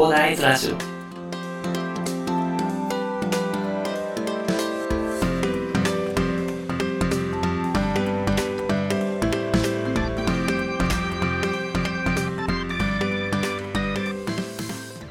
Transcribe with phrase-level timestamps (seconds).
[0.00, 0.76] 広大ズラジオ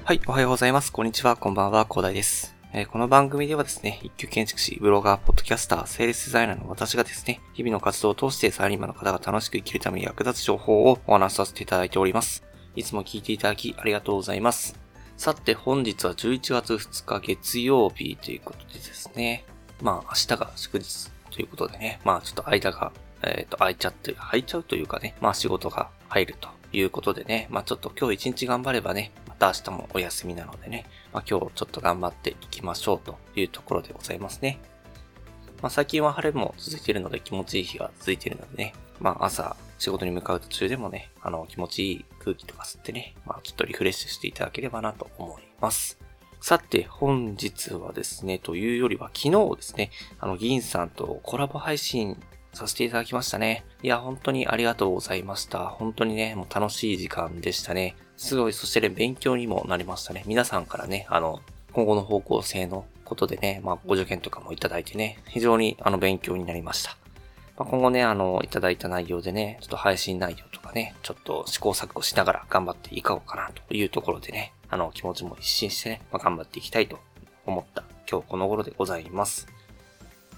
[0.04, 0.92] はい、おはようございます。
[0.92, 2.56] こんにちは、こんばんは、広大です。
[2.74, 12.49] えーこの番組ではですね、一級建築士、ブロガー、ポッドキャスター、セールスデザイナーの私がですね、日々の活動を通してサラリーマンの方が楽しく生きるために役立つ情報をお話しさせていただいております。
[12.76, 14.80] いつも聞いていただきありがとうございます。
[15.18, 19.44] さて、本日は11月2日月曜日ということでですね、
[19.82, 34.60] まあ明日が祝日ということでね、まあちょっと間が、えっ、と、空いちゃって、空いちゃうというかね、まあ仕事が入るということでね、まあちょっと今日一日頑張ればね、また明日もお休みなのでね、まあ今日ちょっと頑張っていきましょうというところでございますね。
[35.62, 45.98] まあ最近は晴れも続いているので気持ちいい日が続いているのでね、まあ朝仕事に向かう途中でもね、あの気持ちいい空気とか吸ってね、まあちょっとリフレッシュしていただければなと思います。
[46.42, 52.18] さて、本日はですね、というよりは昨日ですね、あの、銀さんとコラボ配信
[52.54, 53.66] させていただきましたね。
[53.84, 55.68] いや、本当にありがとうございました。
[55.68, 57.96] 本当にね、もう楽しい時間でしたね。
[58.16, 60.24] すごい、そしてね、勉強にもなりましたね。
[60.26, 61.42] 皆さんからね、あの、
[61.74, 66.98] 今後の方向性のことでね、まあ、ご助言とかもいただいてね、非常にあの、勉強になりました。
[67.60, 77.00] まあ、今後ね、あの、いただいた内容でね、ちょっと配信内容とかね、ちょっと試行錯誤しながら頑張っていこうかなというところでね、あの、気持ちも一新してね、まあ、頑張っていきたいと
[77.46, 79.48] 思った今日この頃でございます。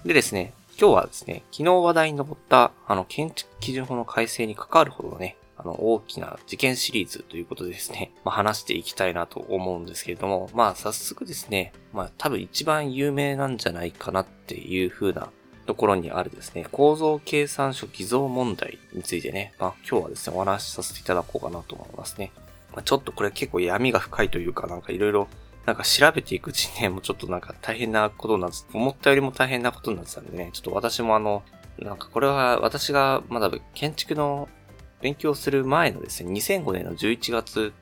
[0.04, 15.30] でですね、今日はですね、昨日話題に上った、あの、建築基準法の改正に関わるほどのね、あの、大きな事件シリーズということでですね、まあ、話していきたいなと思うんですけれども、まあ、早速ですね、まあ、多分一番有名なんじゃないかなっていう風な
[15.66, 22.32] ところにあるですね、構造計算書偽造問題についてね、まあ、今日はですね、お話しさせていただこうかなと思いますね。
[22.72, 25.28] まあ、ちょっとこれ結構闇が深いというか、なんかいろいろ
[25.66, 31.42] なんか調べていくうちにね、もうちょっとなんか大変なことになって、思ったよりも大変なことになってたんでね、ちょっと私もあの、
[31.78, 34.48] なんかこれは私がまだ建築の
[35.00, 37.72] 勉強する前のですね、2005年の11月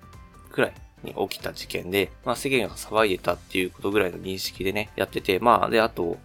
[0.50, 6.18] くらいに起きた事件で、まあ世間が騒いでたっていうことぐらいの認識でね、やってて、まあで、あと、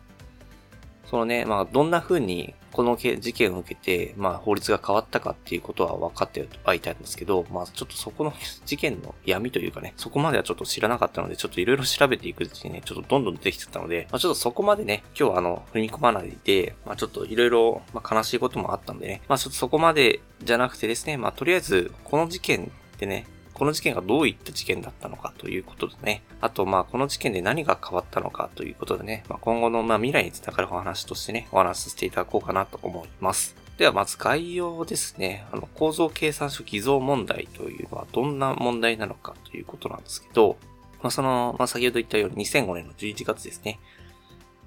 [1.05, 8.33] そのね、まあどんな風にこの事件を受けて、まあ法律が変わったかっていうことは分かってはいたんですけど、まあちょっとそこの
[8.66, 26.23] 事件の闇というかね、そこまではちょっと知らなかったので、ちょっといろいろ調べていくうちにね、ちょっとどんどん出てきちゃったので、まあちょっとそこまでね、今日はあの、踏み込まないで、まあちょっといろいろ、まあ悲しいこともあったんでね、まあちょっとそこまでじゃなくてですね、まあとりあえず、この事件でね、この事件がどういった事件だったのかということでね。
[26.41, 29.23] あと、まあ、この事件で何が変わったのかということでね。
[29.29, 33.55] まあ、今後の、ま、未来につながるお話としてね、お話しさせていただこうかなと思います。
[33.77, 35.45] では、まず概要ですね。
[35.53, 40.57] あの、構造計算書偽造問題というのはどんな問題なのかということなんですけど、
[41.01, 43.79] まあ、その、まあ、先ほど言ったように2005年の11月ですね。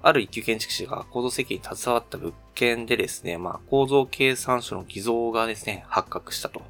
[0.01, 6.63] ある一級建築士が構造設計に携わった物件でですね、まあ、構造計算書の偽造がですね、発覚したと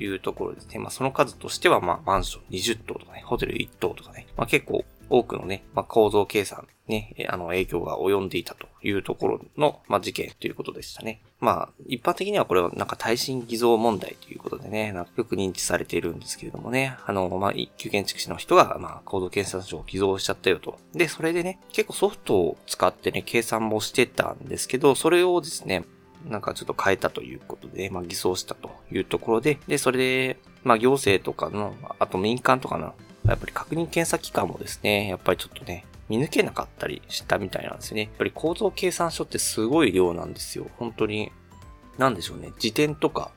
[0.00, 0.78] いうところですね。
[0.78, 11.20] まあ、その数としては、まあ、マンション20棟とかね、ホテル1棟とかね、まあ、結構多くのね、まあ、構造計算ね、あの、影響が及んでいたというところの、まあ、事件ということでしたね。
[11.38, 20.78] まあ、一般的にはこれはなんか耐震偽造問題ということでね、なんかよく認知されているんですけれどもね、あの、まあ、一級建築士の人が、まあ、構造計算書を偽造しちゃったよと。
[20.92, 25.84] で、それでね、結構ソフトを使ってね、計算もしてたんですけど、それをですね、
[26.28, 32.94] なんかちょっと変えたということで、まあ偽装したというところで、で、それで、まあ行政とかの、あと民間とかの、
[33.26, 38.02] やっぱり確認検査機関もですね、やっぱりちょっとね、見抜けなかったりしたみたいなんですよね。
[38.02, 40.66] やっぱり構造計算書ってすごい量なんですよ。
[40.76, 41.32] 本当に、
[41.98, 42.52] なんでしょうね。
[42.58, 43.30] 辞典とか、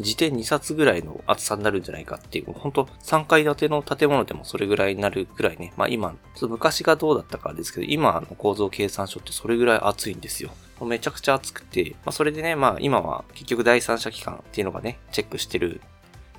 [0.00, 5.72] 辞典2冊ぐらいの厚さになるんじゃないかっていう、本当3階建ての建物でもそれぐらいになるぐらいね。
[5.76, 10.50] まあ今、昔がどうだったかですけど、今の構造計算書ってそれぐらい厚いんですよ。
[10.84, 15.80] めちゃくちゃ厚くて、まあそれでね、まあ今は結局第三者機関っていうのがね、チェックしてる。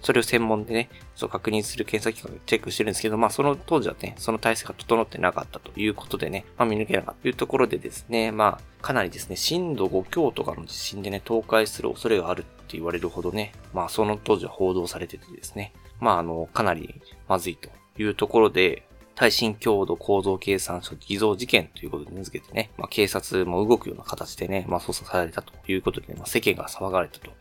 [0.02, 15.72] それを専門でね、そう確認する検査機関がチェックしてるんですけど、まあその当時はね、その体制が整ってなかったということでね、まあ見抜けなかったというところでですね、まあかなりですね、震度5強とかの地震でね、倒壊する恐れがあるって言われるほどね、まあその当時は報道されててですね、
[16.02, 18.84] まああの、かなりまずいというところで、
[19.16, 27.32] 耐震強度構造計算書偽造事件ということで名付けてね、まあ警察も動くような形でね、まあ捜査されたということで、ね、まあ世間が騒がれたと。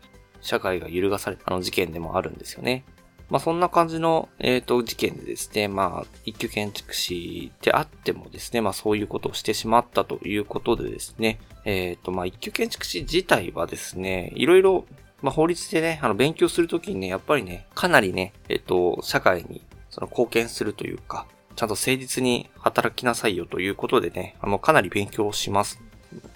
[0.43, 2.83] 社会が揺るがされたあの事件でもあるんですよね。
[3.29, 14.85] まあそんな感じの、えっ、と、事件でですね、まあ、一級建築士であってもですね、まあそういうことをしてしまったということでですね、えっ、と、まあ一級建築士自体はですね、いろいろ、
[15.21, 25.79] まあ法律でね、あの勉強するときにね、やっぱりね、かなりね、えっ、と、社会にその貢献するというか、ちゃんと誠実に働きなさいよということでね、あの、かなり勉強します。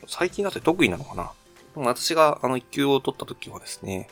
[0.07, 1.31] 最近だって得意なのかな？
[1.75, 4.09] 私があの一級を取った時はですね、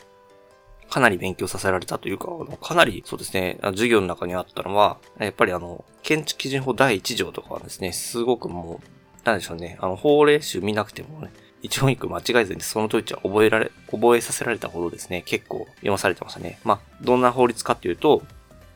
[0.88, 2.28] かなり勉強させられたというか、
[2.60, 11.32] かなりそうですね、授業の中にあったのは、やっぱりあの、建築基準法第1条とかはですね、すごくもう、なんでしょうね、あの、法令集見なくてもね、
[11.62, 16.60] 一音一句間違えずにその通りは覚えられ、覚えさせられたほどですね、結構読まされてましたね。
[16.62, 18.22] まあ、どんな法律かっていうと、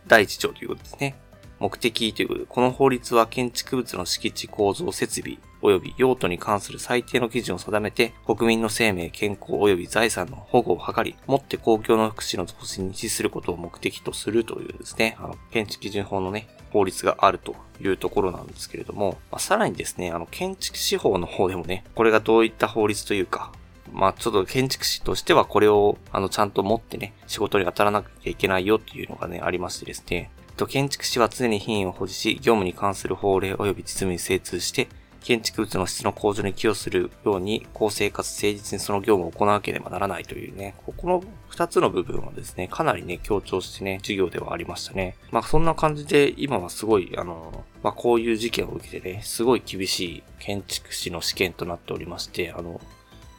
[0.08, 1.14] 第1条ということですね。
[1.60, 23.52] 目的ということで、この法律は建築物の敷地構造設備及び用途に関する最低の基準を定めて、国民の生命、健康及び財産の保護を図り、もって公共の福祉の増進に資することを目的とするというですね、あの、建築基準法のね、法律があるというところなんですけれども、まあ、さらにですね、あの、建築士法の方でもね、これがどういった法律というか、
[23.92, 30.30] まあちょっと建築士としてはこれをあのちゃんと持ってね、仕事に当たらなきゃいけないよっていうのがね、ありましてですね。
[30.60, 34.88] と建築士は常に品位を保持し、業務に関する法令及び実務に精通して、
[35.22, 45.16] 建築物の質の向上に寄与するように、公正かつ誠実にその業務を行わなければならないというね、ここの二つの部分はですね、かなりね、強調してね、授業ではありましたね。
[45.30, 52.80] まあそんな感じで、今はすごい、あの、まあこういう事件を受けてね、すごい厳しい建築士の試験となっておりまして、あの、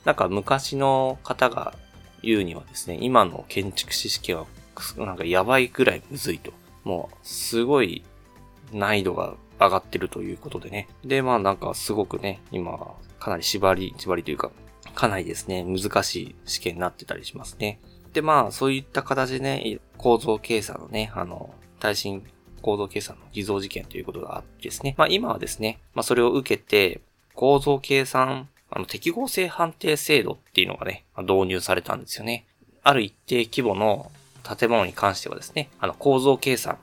[0.06, 1.76] なんか昔の方が
[2.24, 4.46] 言うにはですね、今の建築士試験は、
[4.98, 6.54] なんかやばいくらいむずいと。
[6.84, 8.04] もう、すごい
[8.72, 10.88] 難易度が上がってるということでね。
[11.04, 14.52] で、まあなんかすごくね、今、かなり縛り、縛りというか、
[14.96, 17.80] かなりですね、難しい試験になってたりしますね。
[18.14, 22.24] で、まあ、そういった形でね、構造計算のね、あの、耐震
[22.62, 24.96] 構造計算の偽造事件ということがあってですね。
[24.98, 27.02] まあ今はですね、まあそれを受けて、
[27.34, 32.46] 構造計算、あの、適合性判定制度っていうのがね、導入されたんですよね。
[32.84, 34.12] ある一定規模の
[34.42, 36.78] 建物に関してはですね、あの構造計算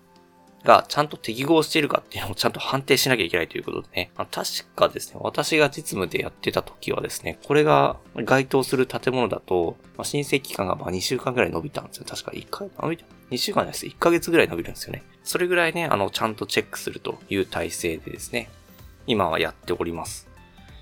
[0.64, 12.06] がちゃんと適合しているかっていうのをちゃんと判定しなきゃいけないということでね、確かですね、私が実務でやってた時はですね、これが該当する建物だと、まあ、申請期間がま2週間ぐらい伸びたんですよ。
[12.08, 13.86] 確か1回、伸びた ?2 週間です。
[13.86, 15.04] 1ヶ月ぐらい伸びるんですよね。
[15.22, 18.50] それぐらいね、あの、ちゃんとチェックするという体制でですね、
[19.06, 20.28] 今はやっております。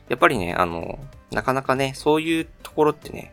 [0.09, 0.99] やっぱりね、あの、
[1.31, 3.33] なかなかね、そういうところってね、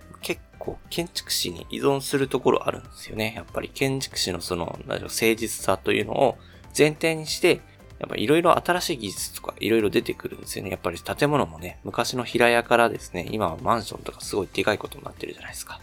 [0.63, 3.33] こう、建築士に依存するところあるんですよね。
[3.36, 6.38] やっぱり建築士のその、何誠実さというのを
[6.77, 7.60] 前提にして、
[8.00, 10.69] やっぱいろいろ新しい技術とかいろいろ出てくるんですよね。
[10.71, 15.81] やっぱり建物もね、昔の平屋からですね、今はマンションとかすごいでかいことになってるじゃないですか。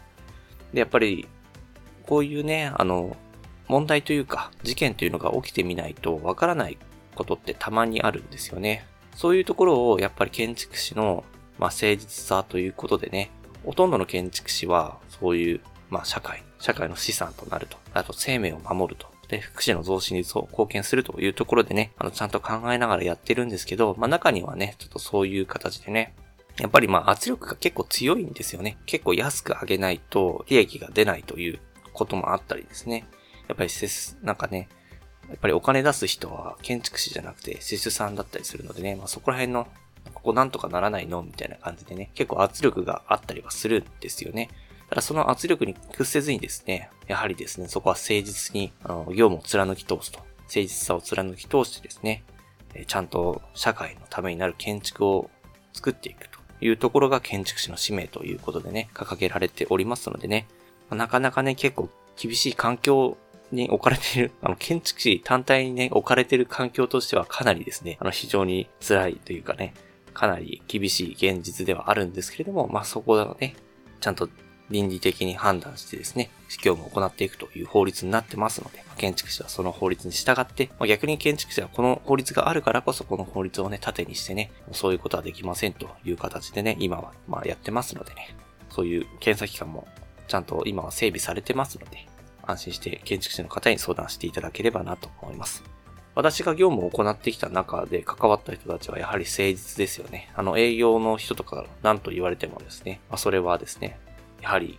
[0.73, 1.29] で、やっぱり、
[2.06, 3.19] こういうね、あの、
[3.69, 6.79] 問題というか、事件というのが起きてみないとわからない
[7.15, 8.87] ことってたまにあるんですよね。
[9.15, 11.23] そういうところをやっぱり建築士の、
[11.59, 13.31] まあ、誠実さということでね、
[13.65, 15.61] ほとんどの建築士は、そういう、
[15.91, 17.77] まあ、社会、社会の資産となると。
[17.95, 19.09] あと、生命を守ると。
[19.29, 26.15] で、福祉の増進に貢献するというところでね、あの、ちゃんと考えながらやってるんですけど、まあ、中にはね、ちょっとそういう形でね、
[26.61, 28.77] やっぱりまあ圧力が結構強いんですよね。
[28.87, 31.59] 結構安く上げないと利益が出ないという
[31.93, 33.07] こともあったりですね。
[33.49, 33.71] やっぱり
[34.23, 34.69] なんかね、
[35.29, 39.69] やっぱりお金出す人は建築士じゃなくて施主さんだったりするのでね、まあそこら辺の
[40.20, 44.50] ここなんとかならないのみたいな感じでね、結構圧力があったりはするんですよね。
[44.90, 50.18] ただその圧力に屈せずにですね、やはりですね、そこは誠実に、あの、業務を貫き通すと。
[50.18, 52.25] 誠実さを貫き通してですね、
[52.87, 55.30] ちゃんと社会のためになる建築を
[55.73, 60.47] 作っていくというところが建築士の使命ということでね、掲げられておりますのでね、
[60.90, 63.16] なかなかね、結構厳しい環境
[63.52, 69.75] に置かれている、 あの、建築士単体にね、置かれている環境としてはかなりですね、あの、非常に辛いというかね、
[70.12, 73.55] かなり厳しい現実ではあるんですけれども、まあそこをね、
[74.00, 74.29] ちゃんと
[74.71, 76.31] 倫理的に判断してですね、
[76.62, 88.37] 業務を行っていくという法律になってますので、建築士はその法律に従って、まあ、逆に建築士はこの法律があるからこそこの法律をね、盾にしてね、そういうことはできませんという形でね、今はまあやってますのでね、
[88.71, 89.88] そういう検査機関も
[90.29, 92.07] ちゃんと今は整備されてますので、
[92.43, 95.64] 安心して建築士の方に相談していただければなと思います。
[96.14, 100.31] 私が業務を行ってきた中で関わった人たちはやはり誠実ですよね。
[100.35, 103.99] あの営業の人とか何と言われてもですね、まあ、それはですね、
[104.43, 104.79] やはり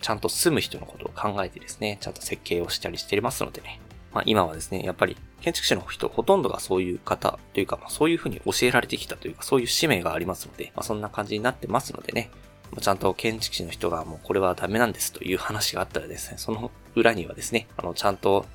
[0.00, 3.80] ちゃんと住む人のことを考えてですね、ちゃんと設計をしたりしていますのでね。
[4.12, 12.30] まあ今はですね、やっぱり建築士の人ほとんどがそういう方というか、まあそういうふうに教えられてきたというか、そういう使命がありますので、まあそんな感じになってますのでね、
[12.80, 18.46] ちゃんと建築士の人がもうこれはダメなんですという話があったらですね、その裏にはですね、あの、ちゃんと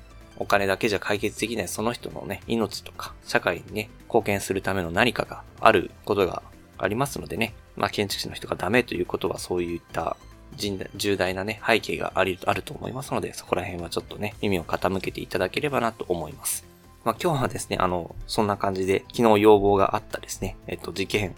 [0.42, 6.42] お金だけじゃ解決できないその人のね、命とか社会にね、貢献するための何かがあることが
[6.78, 10.16] ありますのでね、まあ建築士の人がダメということはそういった
[10.56, 16.72] 重大なね、背景があるあると思いますので、そこら辺はちょっとね、耳を傾けていただければなと思います。
[17.04, 21.34] まあ、今日はですね、あの、そんな感じで、昨日要望があったですね、えっと、事件、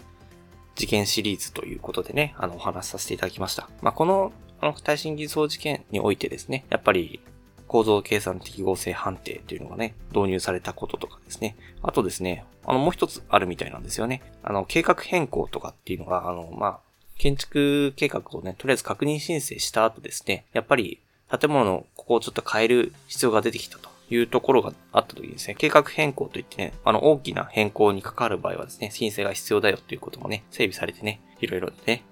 [0.75, 3.67] 事件シリーズということでね、あの、お話しさせていただきました。
[3.81, 4.31] まあ、この、
[4.61, 7.19] あの、耐震偽装事件においてですね、やっぱり、
[7.67, 11.55] 構造計算適合性判定というのがね、導入されたこととかですね。
[11.81, 14.21] あとですね、あの、もう一つあるみたいなんですよね。
[14.43, 16.79] あの、計画変更とかっていうのが、あの、まあ、
[17.17, 20.99] 建築計画をね、とりあえず確認申請した後ですね、やっぱり
[21.39, 32.03] 建物のここをちょっと変える必要が出てきたというところがあった時にですね、計画変更といってね、あの大きな変更に関わる場合はですね、申請が必要だよということもね、整備されてね、いろいろね、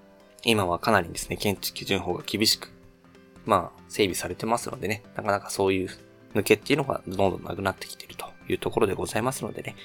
[0.44, 2.70] 今はかなりですね、建築基準法が厳しく、
[3.46, 5.90] まあ、整備されてますのでね、なかなかそういう
[6.34, 9.76] 抜けっていうのがどんどんなくなってきてるというところでございますのでね、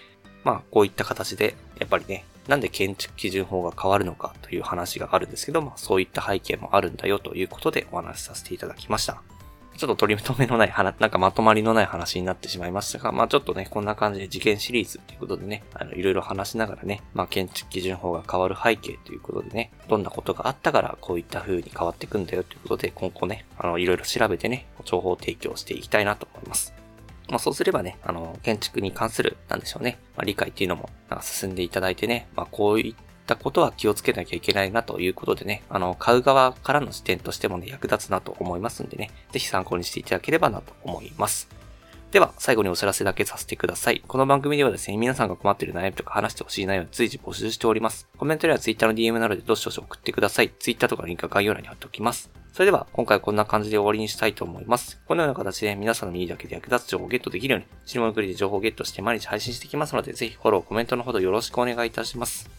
[0.43, 9.21] まあ、こういった形で、やっぱりね、なんで建築基準法が変わるのかという話があるんですけどまあ、そういった背景もあるんだよということでお話しさせていただきました。
[9.79, 26.73] ちょっと取り留めのない話、なんかまとまりのない話になってしまいましたが、まあちょっとね、こんな感じで事件シリーズということでね、あの、いろいろ話しながらね、まあ建築基準法が変わる背景ということでね、どんなことがあったからこういった風に変わっていくんだよということで、今後ね、あの、いろいろ調べてね、情報提供していきたいなと思います。
[27.29, 30.89] まあそうすればね、あの、建築に関する、なんでしょうね、まあ、理解っていうのも、
[31.21, 41.47] 進んでいただいてね、まあこういったたことは気をつけなきゃいけないなということでね、あの、買う側からの視点としてもね、役立つなと思いますんでね、ぜひ参考にしていただければなと思います。
[42.11, 44.01] では、最後にお知らせだけさせてください。
[44.07, 48.09] この番組ではですね、皆さんが困っている悩みとか話してほしい内容を随時募集しております。
[48.17, 50.49] コメントや Twitter の DM などでどしどし送ってください。
[50.49, 52.31] Twitter とかのリンクは概要欄に貼っておきます。
[52.51, 54.99] それでは、今回はこんな感じで終わりにしたいと思います。
[55.07, 62.58] このような形で皆さんの耳だけで役立つ情報をゲットできるように、死に物くりで情報をゲットして毎日配信していきますので、ぜひフォロー、コメントのほどよろしくお願いいたします。